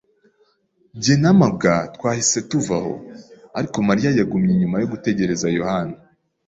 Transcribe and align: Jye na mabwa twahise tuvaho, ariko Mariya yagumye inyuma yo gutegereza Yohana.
Jye 1.01 1.15
na 1.21 1.31
mabwa 1.39 1.73
twahise 1.95 2.39
tuvaho, 2.49 2.93
ariko 3.57 3.77
Mariya 3.89 4.09
yagumye 4.19 4.51
inyuma 4.53 4.75
yo 4.81 4.89
gutegereza 4.93 5.47
Yohana. 5.57 5.95